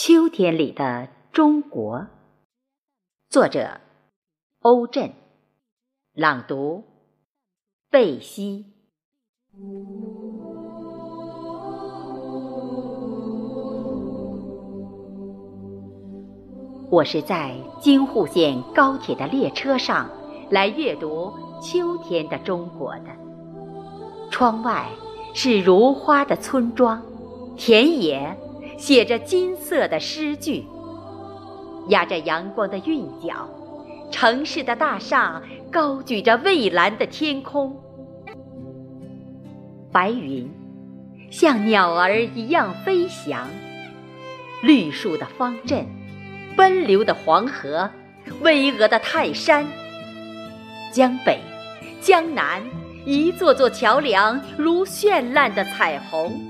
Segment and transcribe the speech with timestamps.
[0.00, 2.06] 秋天里的中国，
[3.28, 3.80] 作者
[4.60, 5.12] 欧震，
[6.14, 6.84] 朗读
[7.90, 8.66] 贝西。
[16.88, 20.08] 我是在京沪线高铁的列车上
[20.48, 23.10] 来阅读秋天的中国的。
[24.30, 24.88] 窗外
[25.34, 27.02] 是如花的村庄，
[27.56, 28.38] 田野。
[28.78, 30.64] 写着金色的诗句，
[31.88, 33.50] 压着阳光的韵脚，
[34.10, 37.76] 城市的大厦高举着蔚蓝的天空，
[39.90, 40.48] 白云
[41.28, 43.48] 像鸟儿一样飞翔，
[44.62, 45.84] 绿树的方阵，
[46.56, 47.90] 奔流的黄河，
[48.40, 49.66] 巍峨的泰山，
[50.92, 51.40] 江北、
[52.00, 52.62] 江南，
[53.04, 56.47] 一座座桥梁如绚烂的彩虹。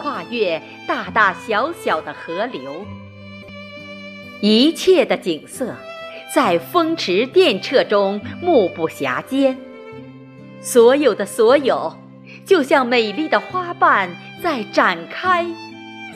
[0.00, 2.86] 跨越大大小小的河流，
[4.40, 5.76] 一切的景色
[6.34, 9.54] 在风驰电掣中目不暇接。
[10.62, 11.94] 所有的所有，
[12.46, 14.10] 就像美丽的花瓣
[14.42, 15.46] 在展开，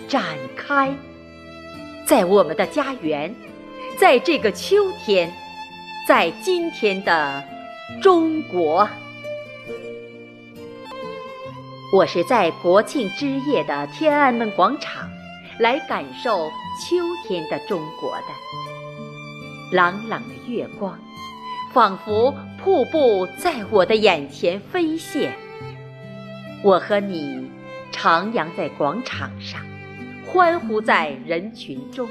[0.08, 0.24] 展
[0.56, 0.94] 开，
[2.06, 3.34] 在我们的家园，
[3.98, 5.30] 在这个秋天，
[6.08, 7.44] 在今天的
[8.00, 8.88] 中国。
[11.94, 15.08] 我是在国庆之夜的天安门广场，
[15.60, 16.50] 来感受
[16.82, 19.76] 秋天的中国的。
[19.76, 20.98] 朗朗的月光，
[21.72, 25.28] 仿佛瀑布在我的眼前飞泻。
[26.64, 27.48] 我和你
[27.92, 29.60] 徜徉在广场上，
[30.26, 32.08] 欢呼在人群中。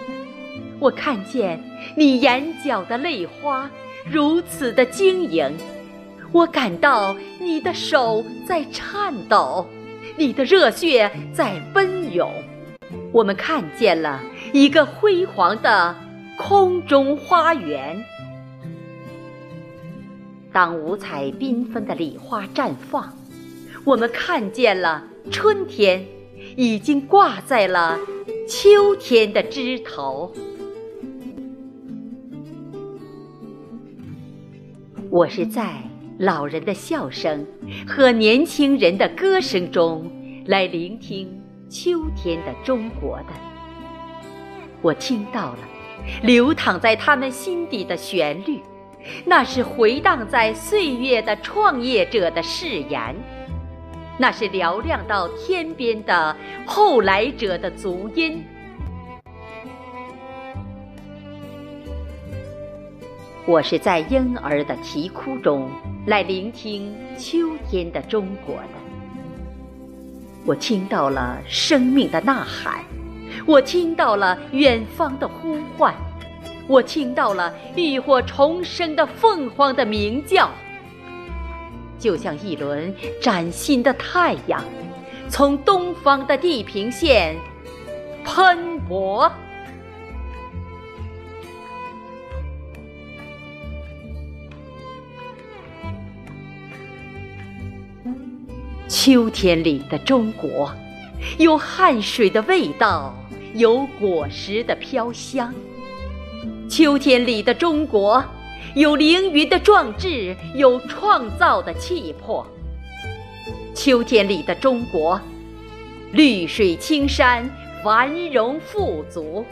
[0.79, 1.61] 我看见
[1.97, 3.69] 你眼角的泪花
[4.09, 5.53] 如此的晶莹。
[6.33, 9.67] 我感到你的手在颤抖，
[10.17, 12.27] 你的热血在奔涌。
[13.11, 14.19] 我们看见了
[14.51, 15.95] 一个辉煌的
[16.35, 18.03] 空中花园。
[20.51, 23.15] 当五彩缤纷的礼花绽放，
[23.83, 26.03] 我们看见了春天
[26.57, 27.99] 已经挂在了
[28.49, 30.33] 秋天的枝头。
[35.11, 35.92] 我是在。
[36.19, 37.45] 老人的笑声
[37.87, 40.11] 和年轻人的歌声中，
[40.45, 43.33] 来聆听秋天的中国的。
[44.81, 45.59] 我听到了
[46.21, 48.59] 流淌在他们心底的旋律，
[49.25, 53.15] 那是回荡在岁月的创业者的誓言，
[54.19, 56.35] 那是嘹亮到天边的
[56.65, 58.43] 后来者的足音。
[63.45, 65.69] 我是在婴儿的啼哭中
[66.05, 67.39] 来聆听秋
[67.69, 68.69] 天的中国的，
[70.45, 72.81] 我听到了生命的呐喊，
[73.45, 75.93] 我听到了远方的呼唤，
[76.69, 80.49] 我听到了浴火重生的凤凰的鸣叫，
[81.99, 84.63] 就像一轮崭新的太阳，
[85.27, 87.35] 从东方的地平线
[88.23, 89.29] 喷薄。
[98.87, 100.71] 秋天里的中国，
[101.37, 103.13] 有汗水的味道，
[103.55, 105.53] 有果实的飘香。
[106.69, 108.23] 秋天里的中国，
[108.75, 112.45] 有凌云的壮志，有创造的气魄。
[113.73, 115.19] 秋天里的中国，
[116.11, 117.49] 绿水青山，
[117.83, 119.45] 繁荣富足。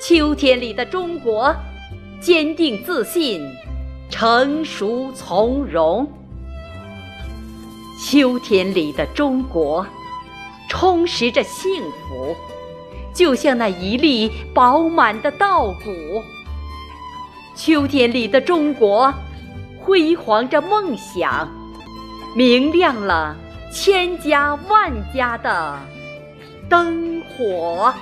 [0.00, 1.54] 秋天里的中国，
[2.20, 3.48] 坚定自信，
[4.10, 6.06] 成熟从容。
[8.04, 9.86] 秋天里的中国，
[10.68, 12.34] 充实着幸福，
[13.14, 16.20] 就像那一粒饱满的稻谷。
[17.54, 19.14] 秋天里的中国，
[19.78, 21.48] 辉煌着梦想，
[22.34, 23.36] 明亮了
[23.72, 25.78] 千家万家的
[26.68, 27.94] 灯火。